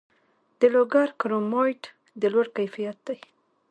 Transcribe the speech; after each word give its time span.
د 0.59 0.61
لوګر 0.73 1.09
کرومایټ 1.19 1.81
د 2.21 2.23
لوړ 2.33 2.47
کیفیت 2.57 2.97
دی 3.07 3.17